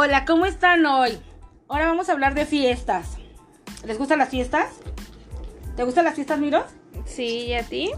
Hola, 0.00 0.24
¿cómo 0.24 0.46
están 0.46 0.86
hoy? 0.86 1.18
Ahora 1.66 1.88
vamos 1.88 2.08
a 2.08 2.12
hablar 2.12 2.32
de 2.32 2.46
fiestas. 2.46 3.16
¿Les 3.84 3.98
gustan 3.98 4.20
las 4.20 4.28
fiestas? 4.28 4.76
¿Te 5.74 5.82
gustan 5.82 6.04
las 6.04 6.14
fiestas, 6.14 6.38
Miro? 6.38 6.64
Sí, 7.04 7.46
¿y 7.46 7.54
a 7.54 7.64
ti? 7.64 7.90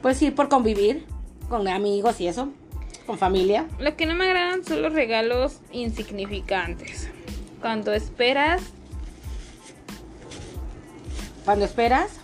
Pues 0.00 0.16
sí, 0.16 0.30
por 0.30 0.48
convivir 0.48 1.06
con 1.48 1.66
amigos 1.66 2.20
y 2.20 2.28
eso, 2.28 2.50
con 3.04 3.18
familia. 3.18 3.66
Lo 3.80 3.96
que 3.96 4.06
no 4.06 4.14
me 4.14 4.26
agradan 4.26 4.64
son 4.64 4.80
los 4.80 4.92
regalos 4.92 5.58
insignificantes. 5.72 7.10
Cuando 7.60 7.92
esperas, 7.92 8.62
Cuando 11.44 11.64
esperas, 11.64 12.20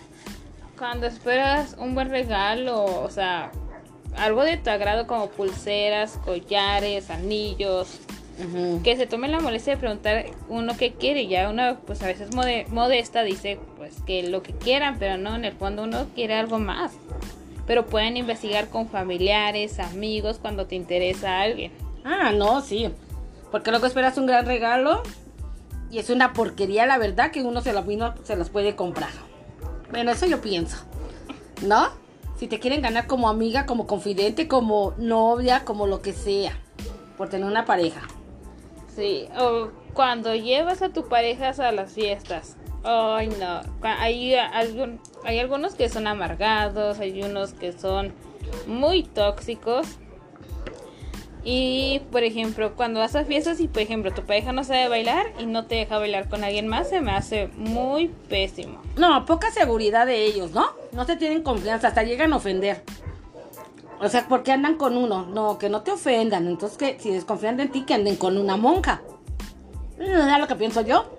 cuando 0.77 1.05
esperas 1.05 1.75
un 1.77 1.95
buen 1.95 2.09
regalo, 2.09 2.85
o 2.85 3.09
sea, 3.09 3.51
algo 4.15 4.45
de 4.45 4.55
tu 4.55 4.69
agrado 4.69 5.05
como 5.05 5.27
pulseras, 5.31 6.17
collares, 6.23 7.09
anillos, 7.09 7.99
que 8.83 8.95
se 8.97 9.07
tome 9.07 9.27
la 9.27 9.39
molestia 9.39 9.73
de 9.73 9.79
preguntar 9.79 10.25
uno 10.49 10.75
qué 10.77 10.93
quiere. 10.93 11.27
Ya 11.27 11.49
uno, 11.49 11.77
pues 11.85 12.01
a 12.01 12.07
veces 12.07 12.31
mode- 12.31 12.67
modesta 12.67 13.23
dice, 13.23 13.59
pues 13.77 13.95
que 14.05 14.23
lo 14.23 14.41
que 14.43 14.53
quieran, 14.53 14.97
pero 14.99 15.17
no, 15.17 15.35
en 15.35 15.45
el 15.45 15.53
fondo 15.53 15.83
uno 15.83 16.07
quiere 16.15 16.35
algo 16.35 16.59
más. 16.59 16.91
Pero 17.67 17.85
pueden 17.85 18.17
investigar 18.17 18.69
con 18.69 18.89
familiares, 18.89 19.79
amigos, 19.79 20.39
cuando 20.41 20.65
te 20.65 20.75
interesa 20.75 21.41
alguien. 21.41 21.71
Ah, 22.03 22.31
no, 22.33 22.61
sí. 22.61 22.89
Porque 23.51 23.69
luego 23.71 23.85
esperas 23.85 24.17
un 24.17 24.25
gran 24.25 24.45
regalo 24.45 25.03
y 25.91 25.99
es 25.99 26.09
una 26.09 26.33
porquería, 26.33 26.85
la 26.85 26.97
verdad, 26.97 27.31
que 27.31 27.43
uno 27.43 27.61
se 27.61 27.73
los, 27.73 27.85
vino- 27.85 28.13
se 28.23 28.35
los 28.35 28.49
puede 28.49 28.75
comprar. 28.75 29.09
Bueno, 29.91 30.11
eso 30.11 30.25
yo 30.25 30.41
pienso. 30.41 30.77
¿No? 31.61 31.89
Si 32.39 32.47
te 32.47 32.59
quieren 32.59 32.81
ganar 32.81 33.05
como 33.05 33.29
amiga, 33.29 33.65
como 33.67 33.85
confidente, 33.85 34.47
como 34.47 34.95
novia, 34.97 35.63
como 35.63 35.85
lo 35.85 36.01
que 36.01 36.13
sea. 36.13 36.57
Por 37.17 37.29
tener 37.29 37.45
una 37.45 37.65
pareja. 37.65 38.01
Sí, 38.95 39.27
o 39.39 39.69
cuando 39.93 40.35
llevas 40.35 40.81
a 40.81 40.89
tu 40.89 41.07
pareja 41.07 41.49
a 41.49 41.71
las 41.71 41.93
fiestas. 41.93 42.57
Ay, 42.83 43.29
no. 43.39 43.61
Hay, 43.81 44.33
hay 44.33 45.39
algunos 45.39 45.75
que 45.75 45.89
son 45.89 46.07
amargados, 46.07 46.99
hay 46.99 47.21
unos 47.23 47.53
que 47.53 47.73
son 47.73 48.13
muy 48.67 49.03
tóxicos. 49.03 49.87
Y, 51.43 52.01
por 52.11 52.23
ejemplo, 52.23 52.75
cuando 52.75 52.99
vas 52.99 53.15
a 53.15 53.25
fiestas 53.25 53.59
y, 53.59 53.67
por 53.67 53.81
ejemplo, 53.81 54.11
tu 54.11 54.21
pareja 54.23 54.51
no 54.51 54.63
sabe 54.63 54.87
bailar 54.89 55.25
y 55.39 55.47
no 55.47 55.65
te 55.65 55.75
deja 55.75 55.97
bailar 55.97 56.29
con 56.29 56.43
alguien 56.43 56.67
más, 56.67 56.89
se 56.89 57.01
me 57.01 57.11
hace 57.11 57.47
muy 57.55 58.09
pésimo. 58.29 58.79
No, 58.95 59.25
poca 59.25 59.49
seguridad 59.49 60.05
de 60.05 60.23
ellos, 60.23 60.51
¿no? 60.51 60.67
No 60.91 61.05
se 61.05 61.15
tienen 61.15 61.41
confianza, 61.41 61.87
hasta 61.87 62.03
llegan 62.03 62.33
a 62.33 62.35
ofender. 62.35 62.83
O 64.01 64.09
sea, 64.09 64.27
¿por 64.27 64.41
qué 64.41 64.51
andan 64.51 64.77
con 64.77 64.97
uno? 64.97 65.27
No, 65.27 65.59
que 65.59 65.69
no 65.69 65.81
te 65.81 65.91
ofendan. 65.91 66.47
Entonces, 66.47 66.77
que 66.77 66.99
si 66.99 67.11
desconfían 67.11 67.57
de 67.57 67.67
ti, 67.67 67.83
que 67.83 67.93
anden 67.93 68.15
con 68.15 68.37
una 68.37 68.57
monja. 68.57 69.01
¿Es 69.99 70.39
lo 70.39 70.47
que 70.47 70.55
pienso 70.55 70.81
yo? 70.81 71.17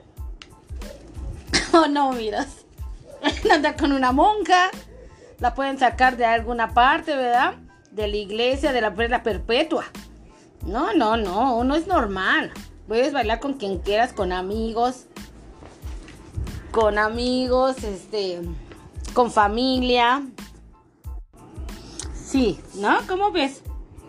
Oh, 1.74 1.86
no, 1.86 2.12
miras. 2.12 2.66
Andar 3.50 3.76
con 3.78 3.92
una 3.92 4.12
monja. 4.12 4.70
La 5.38 5.54
pueden 5.54 5.78
sacar 5.78 6.18
de 6.18 6.26
alguna 6.26 6.74
parte, 6.74 7.16
¿verdad? 7.16 7.54
De 7.90 8.08
la 8.08 8.16
iglesia, 8.16 8.74
de 8.74 8.82
la 8.82 8.94
perla 8.94 9.22
perpetua. 9.22 9.86
No, 10.66 10.92
no, 10.92 11.16
no, 11.16 11.56
uno 11.56 11.74
es 11.74 11.86
normal. 11.86 12.52
Puedes 12.88 13.14
bailar 13.14 13.40
con 13.40 13.54
quien 13.54 13.78
quieras, 13.78 14.12
con 14.12 14.32
amigos, 14.32 15.06
con 16.72 16.98
amigos, 16.98 17.82
este, 17.84 18.42
con 19.14 19.30
familia. 19.30 20.22
Sí, 22.32 22.58
¿no? 22.76 22.96
¿Cómo 23.06 23.30
ves? 23.30 23.62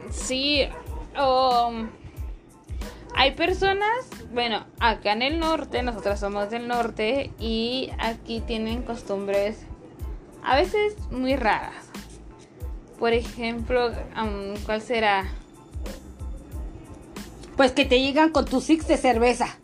Sí, 0.09 0.61
um, 1.21 1.89
hay 3.13 3.31
personas, 3.31 4.07
bueno, 4.33 4.65
acá 4.79 5.11
en 5.11 5.21
el 5.23 5.39
norte, 5.39 5.83
nosotras 5.83 6.21
somos 6.21 6.49
del 6.49 6.69
norte 6.69 7.31
y 7.37 7.89
aquí 7.99 8.39
tienen 8.39 8.83
costumbres 8.83 9.57
a 10.41 10.55
veces 10.55 10.95
muy 11.11 11.35
raras. 11.35 11.73
Por 12.97 13.11
ejemplo, 13.11 13.89
um, 13.89 14.55
¿cuál 14.65 14.81
será? 14.81 15.25
Pues 17.57 17.73
que 17.73 17.83
te 17.83 17.99
llegan 17.99 18.29
con 18.29 18.45
tu 18.45 18.61
six 18.61 18.87
de 18.87 18.95
cerveza. 18.95 19.57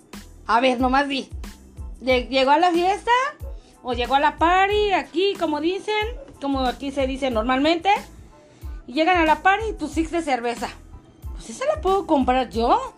A 0.48 0.60
ver, 0.60 0.82
nomás. 0.82 1.08
Lle- 1.08 2.28
¿Llegó 2.28 2.52
a 2.52 2.58
la 2.60 2.72
fiesta? 2.72 3.12
¿O 3.84 3.94
llegó 3.94 4.16
a 4.16 4.20
la 4.20 4.38
party? 4.38 4.92
Aquí, 4.92 5.34
como 5.40 5.62
dicen, 5.62 5.96
como 6.42 6.60
aquí 6.66 6.92
se 6.92 7.08
dice 7.08 7.32
normalmente. 7.32 7.90
Y 8.90 8.94
llegan 8.94 9.18
a 9.18 9.26
la 9.26 9.44
party 9.44 9.66
y 9.70 9.74
tu 9.74 9.88
six 9.88 10.10
de 10.10 10.24
cerveza. 10.24 10.68
Pues 11.34 11.52
esa 11.52 11.64
la 11.68 11.80
puedo 11.80 12.08
comprar 12.08 12.50
yo. 12.50 12.96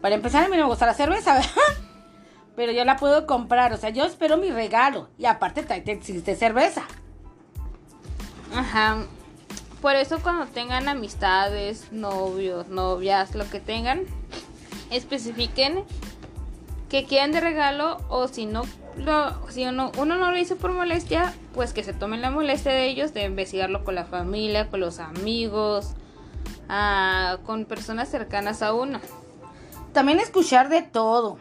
Para 0.00 0.14
empezar, 0.14 0.44
a 0.44 0.48
mí 0.48 0.56
no 0.56 0.62
me 0.62 0.68
gusta 0.68 0.86
la 0.86 0.94
cerveza, 0.94 1.34
¿verdad? 1.34 1.82
Pero 2.54 2.70
yo 2.70 2.84
la 2.84 2.96
puedo 2.96 3.26
comprar. 3.26 3.72
O 3.72 3.76
sea, 3.76 3.90
yo 3.90 4.04
espero 4.04 4.36
mi 4.36 4.52
regalo. 4.52 5.08
Y 5.18 5.24
aparte, 5.24 5.66
el 5.84 6.02
six 6.04 6.24
de 6.24 6.36
cerveza. 6.36 6.82
Ajá. 8.54 8.98
Por 9.82 9.96
eso 9.96 10.20
cuando 10.22 10.46
tengan 10.46 10.88
amistades, 10.88 11.90
novios, 11.90 12.68
novias, 12.68 13.34
lo 13.34 13.50
que 13.50 13.58
tengan, 13.58 14.02
especifiquen 14.90 15.82
que 16.88 17.04
quieren 17.04 17.32
de 17.32 17.40
regalo 17.40 17.96
o 18.08 18.28
si 18.28 18.46
no 18.46 18.62
lo, 18.98 19.48
si 19.50 19.64
uno, 19.64 19.92
uno 19.98 20.16
no 20.16 20.30
lo 20.30 20.36
hizo 20.38 20.56
por 20.56 20.72
molestia, 20.72 21.32
pues 21.54 21.72
que 21.72 21.82
se 21.84 21.92
tomen 21.92 22.20
la 22.20 22.30
molestia 22.30 22.72
de 22.72 22.86
ellos 22.86 23.14
de 23.14 23.24
investigarlo 23.24 23.84
con 23.84 23.94
la 23.94 24.04
familia, 24.04 24.68
con 24.68 24.80
los 24.80 24.98
amigos, 24.98 25.94
ah, 26.68 27.38
con 27.46 27.64
personas 27.64 28.08
cercanas 28.08 28.62
a 28.62 28.72
uno. 28.74 29.00
También 29.92 30.20
escuchar 30.20 30.68
de 30.68 30.82
todo. 30.82 31.38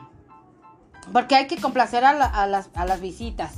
Porque 1.14 1.36
hay 1.36 1.48
que 1.48 1.58
complacer 1.58 2.04
a, 2.06 2.14
la- 2.14 2.26
a 2.26 2.48
las, 2.48 2.70
a 2.74 2.86
las 2.86 3.02
visitas. 3.02 3.56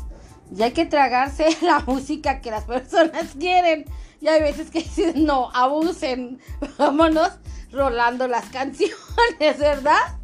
Y 0.55 0.61
hay 0.63 0.71
que 0.71 0.85
tragarse 0.85 1.45
la 1.61 1.79
música 1.79 2.41
que 2.41 2.51
las 2.51 2.65
personas 2.65 3.35
quieren. 3.39 3.85
Y 4.21 4.27
hay 4.27 4.41
veces 4.41 4.69
que 4.71 4.79
dicen, 4.79 5.25
no, 5.25 5.49
abusen. 5.53 6.39
Vámonos 6.77 7.31
rolando 7.71 8.27
las 8.27 8.45
canciones, 8.45 8.95
¿verdad? 9.59 10.17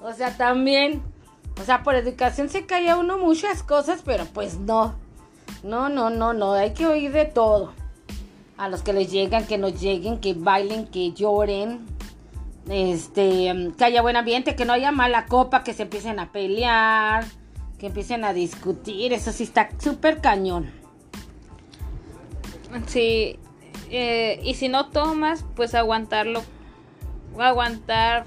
O 0.00 0.12
sea, 0.12 0.36
también. 0.36 1.02
O 1.62 1.64
sea, 1.64 1.82
por 1.82 1.94
educación 1.94 2.48
se 2.48 2.66
calla 2.66 2.96
uno 2.96 3.18
muchas 3.18 3.62
cosas, 3.62 4.02
pero 4.04 4.24
pues 4.26 4.58
no. 4.58 4.94
No, 5.62 5.88
no, 5.88 6.10
no, 6.10 6.32
no. 6.32 6.52
Hay 6.52 6.74
que 6.74 6.86
oír 6.86 7.12
de 7.12 7.24
todo. 7.24 7.72
A 8.56 8.68
los 8.68 8.82
que 8.82 8.92
les 8.92 9.10
llegan, 9.10 9.46
que 9.46 9.58
nos 9.58 9.80
lleguen, 9.80 10.18
que 10.18 10.34
bailen, 10.34 10.86
que 10.86 11.12
lloren 11.12 11.86
este, 12.68 13.52
mm, 13.52 13.72
que 13.72 13.84
haya 13.84 14.02
buen 14.02 14.16
ambiente, 14.16 14.54
que 14.54 14.64
no 14.64 14.72
haya 14.72 14.92
mala 14.92 15.26
copa, 15.26 15.64
que 15.64 15.74
se 15.74 15.82
empiecen 15.82 16.18
a 16.18 16.32
pelear, 16.32 17.24
que 17.78 17.86
empiecen 17.86 18.24
a 18.24 18.32
discutir, 18.32 19.12
eso 19.12 19.32
sí 19.32 19.44
está 19.44 19.68
súper 19.78 20.20
cañón. 20.20 20.70
Sí, 22.86 23.38
eh, 23.90 24.40
y 24.42 24.54
si 24.54 24.68
no 24.68 24.88
tomas, 24.88 25.44
pues 25.56 25.74
aguantarlo, 25.74 26.42
aguantar 27.38 28.24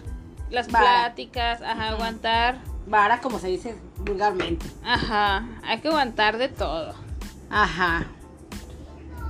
las 0.49 0.67
pláticas, 0.67 1.61
ajá, 1.61 1.89
aguantar, 1.89 2.59
Vara, 2.87 3.19
como 3.21 3.39
se 3.39 3.47
dice 3.47 3.75
vulgarmente. 3.99 4.65
ajá, 4.83 5.47
hay 5.63 5.79
que 5.79 5.87
aguantar 5.87 6.37
de 6.37 6.49
todo. 6.49 6.93
Ajá. 7.49 8.05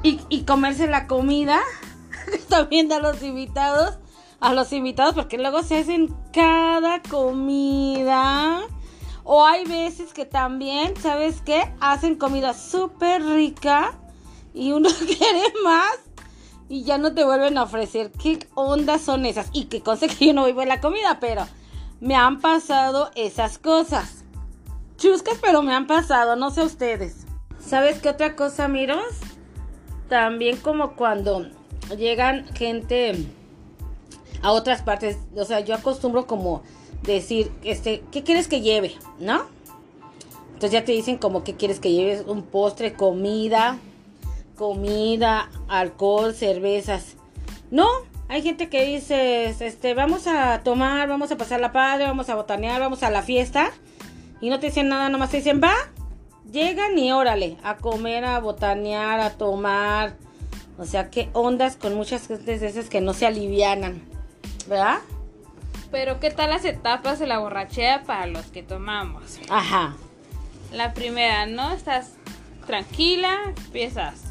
Y, 0.04 0.20
y 0.30 0.44
comerse 0.44 0.88
la 0.88 1.08
comida, 1.08 1.62
también 2.50 2.92
a 2.92 3.00
los 3.00 3.24
invitados, 3.24 3.98
a 4.40 4.54
los 4.54 4.72
invitados, 4.74 5.16
porque 5.16 5.38
luego 5.38 5.64
se 5.64 5.78
hacen 5.78 6.14
cada 6.34 7.02
comida. 7.02 8.62
O 9.24 9.46
hay 9.46 9.66
veces 9.66 10.14
que 10.14 10.26
también, 10.26 10.94
¿sabes 11.02 11.42
qué? 11.42 11.74
Hacen 11.80 12.16
comida 12.16 12.54
súper 12.54 13.24
rica 13.24 13.94
y 14.54 14.72
uno 14.72 14.90
quiere 15.06 15.54
más 15.64 16.00
y 16.70 16.84
ya 16.84 16.98
no 16.98 17.14
te 17.14 17.24
vuelven 17.24 17.58
a 17.58 17.64
ofrecer. 17.64 18.12
¿Qué 18.12 18.48
ondas 18.54 19.02
son 19.02 19.26
esas? 19.26 19.50
Y 19.54 19.66
que 19.66 19.82
conste 19.82 20.08
que 20.08 20.28
yo 20.28 20.34
no 20.34 20.46
vivo 20.46 20.62
en 20.62 20.70
la 20.70 20.82
comida, 20.82 21.20
pero 21.20 21.48
me 22.00 22.16
han 22.16 22.40
pasado 22.40 23.12
esas 23.16 23.58
cosas. 23.58 24.24
Chuscas, 24.98 25.38
pero 25.42 25.62
me 25.62 25.74
han 25.74 25.88
pasado, 25.88 26.36
no 26.36 26.52
sé 26.52 26.62
ustedes. 26.64 27.26
¿Sabes 27.60 28.00
qué 28.00 28.10
otra 28.10 28.36
cosa, 28.36 28.68
Miros? 28.68 29.04
También 30.10 30.58
como 30.58 30.96
cuando 30.96 31.48
llegan 31.98 32.48
gente 32.54 33.26
a 34.42 34.52
otras 34.52 34.82
partes, 34.82 35.18
o 35.36 35.46
sea, 35.46 35.62
yo 35.62 35.76
acostumbro 35.76 36.28
como 36.28 36.64
decir, 37.04 37.52
este, 37.64 38.04
¿qué 38.12 38.24
quieres 38.24 38.48
que 38.48 38.62
lleve? 38.62 38.96
¿No? 39.20 39.44
Entonces 40.48 40.72
ya 40.72 40.86
te 40.86 40.92
dicen 40.94 41.18
como 41.18 41.44
que 41.44 41.56
quieres 41.56 41.80
que 41.80 41.92
lleves 41.92 42.24
un 42.26 42.44
postre, 42.44 42.94
comida, 42.94 43.78
comida, 44.56 45.50
alcohol, 45.68 46.34
cervezas. 46.34 47.16
No, 47.72 47.88
hay 48.28 48.42
gente 48.42 48.70
que 48.70 48.84
dice, 48.86 49.46
este, 49.48 49.94
vamos 49.94 50.28
a 50.28 50.62
tomar, 50.64 51.08
vamos 51.08 51.32
a 51.32 51.38
pasar 51.38 51.60
la 51.60 51.72
padre, 51.72 52.06
vamos 52.06 52.30
a 52.30 52.36
botanear, 52.36 52.80
vamos 52.80 53.04
a 53.04 53.10
la 53.12 53.22
fiesta. 53.22 53.72
Y 54.42 54.50
no 54.50 54.60
te 54.60 54.68
dicen 54.68 54.90
nada, 54.90 55.10
nomás 55.10 55.30
te 55.30 55.38
dicen, 55.38 55.62
va, 55.64 55.74
llegan 56.52 56.98
y 56.98 57.12
órale, 57.12 57.58
a 57.64 57.78
comer, 57.78 58.26
a 58.26 58.40
botanear, 58.40 59.20
a 59.20 59.32
tomar. 59.32 60.16
O 60.78 60.86
sea, 60.86 61.10
qué 61.10 61.30
ondas 61.34 61.78
con 61.78 61.96
muchas 61.96 62.28
gentes 62.28 62.62
de 62.62 62.68
esas 62.68 62.90
que 62.90 63.00
no 63.00 63.14
se 63.14 63.28
alivianan, 63.28 64.02
¿verdad? 64.68 64.98
Pero 65.92 66.20
¿qué 66.20 66.32
tal 66.32 66.50
las 66.50 66.66
etapas 66.66 67.20
de 67.20 67.28
la 67.28 67.40
borrachera 67.40 68.04
para 68.04 68.26
los 68.26 68.48
que 68.48 68.64
tomamos? 68.64 69.40
Ajá. 69.50 69.96
La 70.74 70.94
primera, 70.94 71.46
¿no? 71.46 71.72
Estás 71.72 72.14
tranquila, 72.66 73.54
empiezas. 73.56 74.25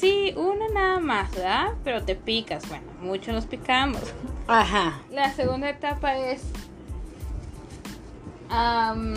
Sí, 0.00 0.32
una 0.36 0.66
nada 0.72 0.98
más, 1.00 1.30
¿verdad? 1.32 1.68
Pero 1.84 2.02
te 2.02 2.14
picas. 2.14 2.66
Bueno, 2.68 2.84
muchos 3.02 3.34
nos 3.34 3.44
picamos. 3.46 4.00
Ajá. 4.48 5.02
La 5.10 5.30
segunda 5.34 5.68
etapa 5.68 6.16
es... 6.16 6.42
am, 8.48 9.14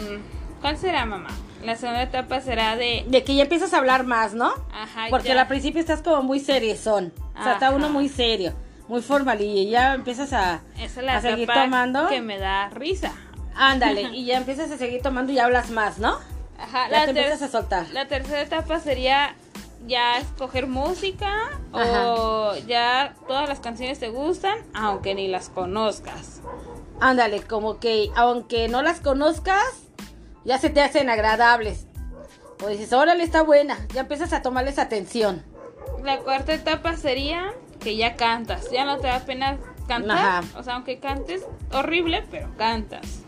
¿Cuál 0.62 0.78
será, 0.78 1.06
mamá? 1.06 1.30
La 1.64 1.76
segunda 1.76 2.02
etapa 2.04 2.42
será 2.42 2.76
de... 2.76 3.06
De 3.08 3.24
que 3.24 3.36
ya 3.36 3.44
empiezas 3.44 3.74
a 3.74 3.78
hablar 3.78 4.04
más, 4.06 4.34
¿no? 4.34 4.54
Ajá, 4.74 5.08
Porque 5.10 5.30
ya. 5.30 5.40
al 5.42 5.48
principio 5.48 5.80
estás 5.80 6.02
como 6.02 6.22
muy 6.24 6.40
seriezón. 6.40 7.14
O 7.40 7.44
sea, 7.44 7.54
está 7.54 7.72
uno 7.72 7.90
muy 7.90 8.10
serio, 8.10 8.54
muy 8.88 9.02
formal 9.02 9.40
y 9.42 9.70
ya 9.70 9.94
empiezas 9.94 10.34
a, 10.34 10.62
Esa 10.78 11.00
es 11.00 11.06
la 11.06 11.18
a 11.18 11.22
seguir 11.22 11.44
etapa 11.46 11.64
tomando. 11.64 12.08
que 12.10 12.22
me 12.22 12.38
da 12.38 12.70
risa. 12.70 13.14
Ándale, 13.56 14.02
y 14.14 14.26
ya 14.26 14.38
empiezas 14.38 14.70
a 14.72 14.78
seguir 14.78 15.02
tomando 15.02 15.32
y 15.32 15.40
hablas 15.40 15.70
más, 15.72 15.98
¿no? 16.00 16.18
Ajá, 16.60 16.90
Ya 16.90 17.00
la, 17.00 17.04
te 17.06 17.10
empiezas 17.12 17.42
a 17.42 17.48
soltar. 17.48 17.88
la 17.92 18.08
tercera 18.08 18.42
etapa 18.42 18.80
sería 18.80 19.36
ya 19.86 20.18
escoger 20.18 20.68
música 20.68 21.60
o 21.72 22.54
ya 22.68 23.16
todas 23.28 23.50
las 23.50 23.60
canciones 23.60 24.00
te 24.00 24.10
gustan, 24.10 24.58
aunque 24.74 25.16
ni 25.16 25.28
las 25.28 25.50
conozcas. 25.50 26.42
Ándale, 27.00 27.42
como 27.42 27.80
que 27.80 28.10
aunque 28.16 28.68
no 28.70 28.82
las 28.82 29.00
conozcas, 29.00 29.64
ya 30.46 30.58
se 30.58 30.70
te 30.70 30.82
hacen 30.82 31.10
agradables. 31.10 31.88
O 32.64 32.68
dices, 32.68 32.94
órale, 32.94 33.24
está 33.24 33.42
buena, 33.42 33.78
ya 33.94 34.02
empiezas 34.02 34.32
a 34.32 34.42
tomarles 34.42 34.80
atención. 34.80 35.44
La 36.04 36.20
cuarta 36.20 36.54
etapa 36.54 36.96
sería 36.96 37.54
que 37.80 37.98
ya 37.98 38.16
cantas, 38.16 38.72
ya 38.72 38.86
no 38.86 39.00
te 39.00 39.08
da 39.08 39.20
pena 39.20 39.58
cantar, 39.88 40.18
Ajá. 40.18 40.44
o 40.58 40.64
sea, 40.64 40.76
aunque 40.76 41.00
cantes 41.00 41.46
horrible, 41.74 42.26
pero 42.32 42.56
cantas. 42.58 43.20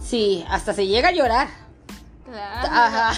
Sí, 0.00 0.44
hasta 0.48 0.72
se 0.72 0.86
llega 0.86 1.08
a 1.08 1.12
llorar. 1.12 1.48
Claro. 2.24 2.68
Ajá. 2.70 3.12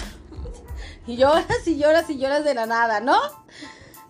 Y 1.11 1.17
lloras 1.17 1.67
y 1.67 1.77
lloras 1.77 2.09
y 2.09 2.17
lloras 2.17 2.45
de 2.45 2.53
la 2.53 2.65
nada, 2.65 3.01
¿no? 3.01 3.17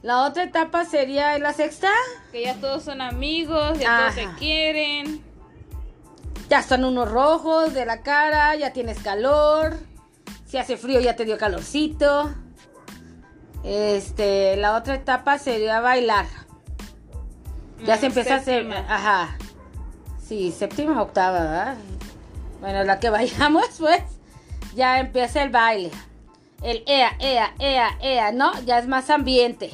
La 0.04 0.22
otra 0.24 0.44
etapa 0.44 0.86
sería 0.86 1.36
la 1.40 1.52
sexta. 1.52 1.90
Que 2.32 2.44
ya 2.44 2.54
todos 2.62 2.84
son 2.84 3.02
amigos, 3.02 3.80
ya 3.80 3.98
todos 3.98 4.14
se 4.14 4.28
quieren. 4.38 5.24
Ya 6.48 6.60
están 6.60 6.86
unos 6.86 7.10
rojos 7.10 7.74
de 7.74 7.88
la 7.88 8.04
cara, 8.04 8.56
ya 8.56 8.72
tienes 8.72 9.00
calor. 9.00 9.78
Si 10.46 10.58
hace 10.60 10.78
frío 10.78 11.00
ya 11.00 11.16
te 11.16 11.26
dio 11.26 11.40
calorcito. 11.40 12.32
Este, 13.64 14.58
la 14.58 14.76
otra 14.76 14.94
etapa 14.94 15.40
sería 15.40 15.80
bailar. 15.80 16.28
Ya 17.84 17.96
Mm, 17.96 18.00
se 18.00 18.06
empieza 18.06 18.34
a 18.36 18.38
hacer, 18.38 18.72
ajá. 18.72 19.38
Sí, 20.24 20.52
séptima, 20.52 21.02
octava, 21.02 21.40
¿verdad? 21.40 21.78
Bueno, 22.60 22.84
la 22.84 23.00
que 23.00 23.10
vayamos, 23.10 23.66
pues, 23.80 24.04
ya 24.76 25.00
empieza 25.00 25.42
el 25.42 25.50
baile. 25.50 25.90
El 26.62 26.84
ea, 26.86 27.16
ea, 27.20 27.54
ea, 27.60 27.98
ea, 28.02 28.32
¿no? 28.32 28.52
Ya 28.62 28.78
es 28.80 28.88
más 28.88 29.10
ambiente. 29.10 29.72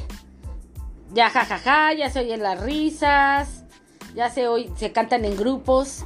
Ya 1.13 1.29
jajaja, 1.29 1.93
ya 1.93 2.09
se 2.09 2.19
oyen 2.19 2.41
las 2.41 2.59
risas. 2.61 3.63
Ya 4.15 4.29
se 4.29 4.47
oy- 4.47 4.71
se 4.77 4.91
cantan 4.91 5.25
en 5.25 5.35
grupos. 5.35 6.05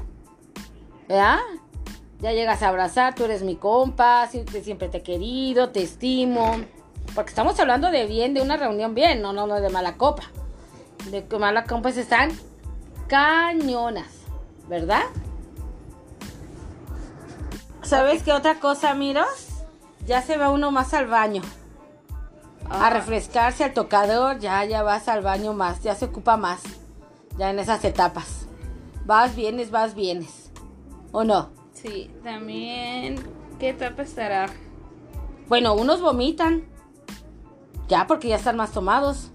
¿Verdad? 1.07 1.39
Ya 2.19 2.31
llegas 2.33 2.61
a 2.61 2.69
abrazar, 2.69 3.15
tú 3.15 3.25
eres 3.25 3.41
mi 3.41 3.55
compa, 3.55 4.27
siempre, 4.27 4.89
te 4.89 4.97
he 4.97 5.03
querido, 5.03 5.69
te 5.69 5.81
estimo. 5.81 6.57
Porque 7.15 7.29
estamos 7.29 7.59
hablando 7.59 7.89
de 7.91 8.05
bien, 8.05 8.33
de 8.33 8.41
una 8.41 8.57
reunión 8.57 8.93
bien, 8.95 9.21
no, 9.21 9.33
no, 9.33 9.47
no 9.47 9.59
de 9.59 9.69
mala 9.69 9.97
copa. 9.97 10.23
De 11.09 11.25
que 11.25 11.37
mala 11.39 11.63
copa 11.65 11.89
están 11.89 12.31
cañonas, 13.07 14.07
¿verdad? 14.69 15.03
¿Sabes 17.81 18.23
qué 18.23 18.31
otra 18.31 18.59
cosa, 18.59 18.93
miros? 18.93 19.47
Ya 20.06 20.21
se 20.21 20.38
va 20.38 20.50
uno 20.50 20.71
más 20.71 20.94
al 20.94 21.07
baño. 21.07 21.42
A 22.69 22.88
Ah, 22.88 22.89
refrescarse 22.89 23.63
al 23.63 23.74
tocador, 23.74 24.39
ya, 24.39 24.63
ya 24.65 24.81
vas 24.83 25.07
al 25.07 25.21
baño 25.21 25.53
más, 25.53 25.81
ya 25.83 25.95
se 25.95 26.06
ocupa 26.06 26.38
más. 26.38 26.62
Ya 27.38 27.50
en 27.50 27.59
esas 27.59 27.83
etapas. 27.83 28.45
Vas, 29.06 29.36
vienes, 29.36 29.71
vas, 29.71 29.95
vienes. 29.95 30.51
¿O 31.12 31.24
no? 31.24 31.50
Sí, 31.74 32.09
también. 32.24 33.15
¿Qué 33.59 33.69
etapa 33.69 34.03
estará? 34.03 34.48
Bueno, 35.48 35.74
unos 35.74 36.01
vomitan. 36.01 36.63
Ya, 37.88 38.07
porque 38.07 38.30
ya 38.30 38.38
están 38.38 38.56
más 38.57 38.71
tomados. 38.71 39.31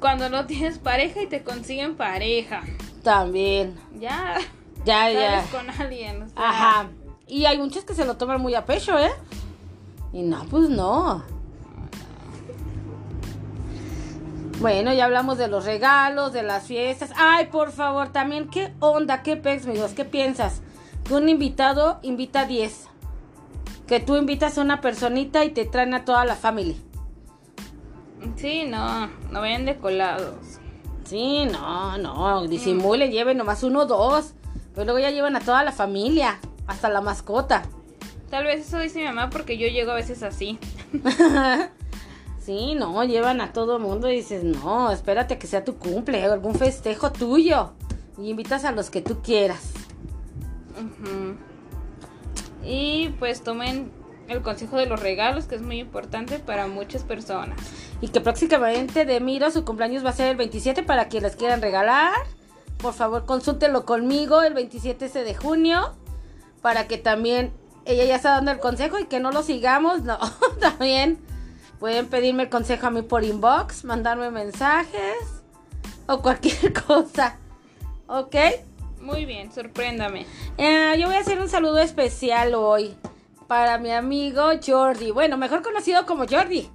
Cuando 0.00 0.28
no 0.28 0.46
tienes 0.46 0.78
pareja 0.78 1.22
y 1.22 1.26
te 1.26 1.42
consiguen 1.42 1.96
pareja. 1.96 2.62
También. 3.02 3.74
Ya. 3.98 4.36
Ya, 4.84 5.10
ya. 5.10 5.44
Con 5.50 5.68
alguien. 5.70 6.22
o 6.22 6.28
sea, 6.28 6.48
Ajá. 6.48 6.88
Y 7.30 7.46
hay 7.46 7.58
muchos 7.58 7.84
que 7.84 7.94
se 7.94 8.04
lo 8.04 8.16
toman 8.16 8.40
muy 8.40 8.56
a 8.56 8.66
pecho, 8.66 8.98
¿eh? 8.98 9.12
Y 10.12 10.22
no, 10.22 10.44
pues 10.50 10.68
no. 10.68 11.22
Bueno, 14.58 14.92
ya 14.92 15.04
hablamos 15.04 15.38
de 15.38 15.46
los 15.46 15.64
regalos, 15.64 16.32
de 16.32 16.42
las 16.42 16.64
fiestas. 16.64 17.12
Ay, 17.16 17.46
por 17.46 17.70
favor, 17.70 18.08
también, 18.08 18.48
¿qué 18.48 18.74
onda? 18.80 19.22
¿Qué 19.22 19.36
pex, 19.36 19.64
amigos? 19.64 19.92
¿Qué 19.92 20.04
piensas? 20.04 20.60
Que 21.04 21.14
un 21.14 21.28
invitado 21.28 22.00
invita 22.02 22.40
a 22.40 22.46
10. 22.46 22.88
Que 23.86 24.00
tú 24.00 24.16
invitas 24.16 24.58
a 24.58 24.62
una 24.62 24.80
personita 24.80 25.44
y 25.44 25.50
te 25.50 25.64
traen 25.64 25.94
a 25.94 26.04
toda 26.04 26.24
la 26.24 26.34
familia. 26.34 26.76
Sí, 28.34 28.64
no. 28.64 29.06
No 29.30 29.40
vayan 29.40 29.66
de 29.66 29.78
colados. 29.78 30.58
Sí, 31.04 31.46
no, 31.46 31.96
no, 31.98 32.46
disimulen, 32.48 33.12
lleven 33.12 33.38
nomás 33.38 33.62
uno 33.62 33.82
o 33.82 33.86
dos. 33.86 34.34
Pero 34.74 34.84
luego 34.84 34.98
ya 34.98 35.10
llevan 35.10 35.36
a 35.36 35.40
toda 35.40 35.64
la 35.64 35.72
familia, 35.72 36.38
hasta 36.70 36.88
la 36.88 37.00
mascota. 37.00 37.62
Tal 38.30 38.44
vez 38.44 38.66
eso 38.66 38.78
dice 38.78 39.00
mi 39.00 39.06
mamá 39.06 39.28
porque 39.28 39.58
yo 39.58 39.66
llego 39.66 39.90
a 39.90 39.96
veces 39.96 40.22
así. 40.22 40.58
Sí, 42.40 42.74
no, 42.74 43.04
llevan 43.04 43.42
a 43.42 43.52
todo 43.52 43.78
mundo 43.78 44.10
y 44.10 44.16
dices, 44.16 44.42
no, 44.42 44.90
espérate 44.90 45.38
que 45.38 45.46
sea 45.46 45.62
tu 45.62 45.76
cumple 45.76 46.24
algún 46.24 46.54
festejo 46.54 47.12
tuyo. 47.12 47.74
Y 48.18 48.30
invitas 48.30 48.64
a 48.64 48.72
los 48.72 48.88
que 48.88 49.02
tú 49.02 49.20
quieras. 49.22 49.72
Y 52.64 53.10
pues 53.18 53.42
tomen 53.42 53.92
el 54.26 54.40
consejo 54.40 54.78
de 54.78 54.86
los 54.86 55.00
regalos, 55.00 55.44
que 55.44 55.56
es 55.56 55.62
muy 55.62 55.80
importante 55.80 56.38
para 56.38 56.66
muchas 56.66 57.02
personas. 57.02 57.60
Y 58.00 58.08
que 58.08 58.22
próximamente 58.22 59.04
de 59.04 59.20
Miro 59.20 59.50
su 59.50 59.64
cumpleaños 59.64 60.04
va 60.04 60.10
a 60.10 60.14
ser 60.14 60.28
el 60.30 60.36
27 60.36 60.82
para 60.82 61.08
quienes 61.08 61.36
quieran 61.36 61.60
regalar. 61.60 62.14
Por 62.78 62.94
favor, 62.94 63.26
consúltenlo 63.26 63.84
conmigo 63.84 64.42
el 64.42 64.54
27 64.54 65.04
ese 65.04 65.24
de 65.24 65.34
junio. 65.34 65.92
Para 66.62 66.86
que 66.86 66.98
también 66.98 67.52
ella 67.84 68.04
ya 68.04 68.16
está 68.16 68.30
dando 68.30 68.50
el 68.50 68.58
consejo 68.58 68.98
y 68.98 69.06
que 69.06 69.20
no 69.20 69.32
lo 69.32 69.42
sigamos. 69.42 70.02
No, 70.02 70.18
también 70.60 71.18
pueden 71.78 72.06
pedirme 72.06 72.44
el 72.44 72.50
consejo 72.50 72.86
a 72.86 72.90
mí 72.90 73.02
por 73.02 73.24
inbox, 73.24 73.84
mandarme 73.84 74.30
mensajes 74.30 75.42
o 76.06 76.20
cualquier 76.20 76.72
cosa. 76.86 77.38
¿Ok? 78.06 78.36
Muy 79.00 79.24
bien, 79.24 79.50
sorpréndame. 79.52 80.26
Eh, 80.58 80.96
yo 80.98 81.06
voy 81.06 81.16
a 81.16 81.20
hacer 81.20 81.40
un 81.40 81.48
saludo 81.48 81.78
especial 81.78 82.54
hoy 82.54 82.96
para 83.46 83.78
mi 83.78 83.90
amigo 83.90 84.42
Jordi. 84.64 85.10
Bueno, 85.10 85.36
mejor 85.38 85.62
conocido 85.62 86.04
como 86.06 86.26
Jordi. 86.28 86.68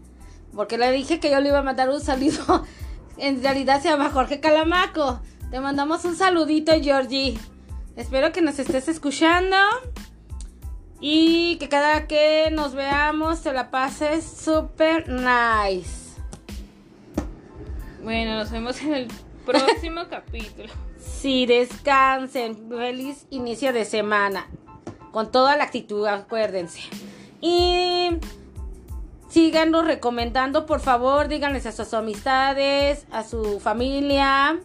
Porque 0.56 0.78
le 0.78 0.92
dije 0.92 1.20
que 1.20 1.30
yo 1.30 1.40
le 1.40 1.50
iba 1.50 1.60
a 1.60 1.64
mandar 1.64 1.90
un 1.90 2.02
saludo. 2.02 2.66
En 3.18 3.42
realidad 3.42 3.82
se 3.82 3.88
llama 3.88 4.10
Jorge 4.10 4.42
Calamaco. 4.42 5.22
Te 5.50 5.62
mandamos 5.62 6.04
un 6.04 6.18
saludito, 6.18 6.74
Jordi. 6.84 7.40
Espero 7.96 8.32
que 8.32 8.42
nos 8.42 8.60
estés 8.60 8.88
escuchando. 8.88 9.56
Y 11.00 11.58
que 11.58 11.70
cada 11.70 12.08
que 12.08 12.50
nos 12.52 12.74
veamos 12.74 13.42
te 13.42 13.54
la 13.54 13.70
pases 13.72 14.24
super 14.26 15.08
nice. 15.10 16.06
Bueno, 18.04 18.38
nos 18.38 18.52
vemos 18.52 18.82
en 18.82 18.94
el 18.94 19.08
próximo 19.46 20.02
capítulo. 20.10 20.70
Sí, 20.98 21.46
descansen. 21.46 22.70
Feliz 22.70 23.26
inicio 23.30 23.74
de 23.74 23.86
semana. 23.86 24.48
Con 25.12 25.32
toda 25.32 25.56
la 25.56 25.64
actitud, 25.64 26.06
acuérdense. 26.06 26.82
Y 27.42 28.10
síganos 29.30 29.86
recomendando, 29.86 30.66
por 30.66 30.82
favor. 30.82 31.28
Díganles 31.28 31.66
a 31.66 31.72
sus 31.72 31.94
amistades, 31.94 33.06
a 33.12 33.24
su 33.24 33.60
familia. 33.60 34.60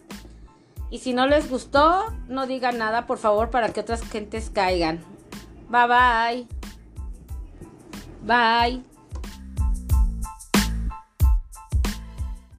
Y 0.91 0.99
si 0.99 1.13
no 1.13 1.25
les 1.25 1.49
gustó, 1.49 2.13
no 2.27 2.45
digan 2.45 2.77
nada, 2.77 3.07
por 3.07 3.17
favor, 3.17 3.49
para 3.49 3.69
que 3.69 3.79
otras 3.79 4.03
gentes 4.03 4.51
caigan. 4.53 4.99
Bye 5.69 5.87
bye. 5.87 6.47
Bye. 8.23 8.90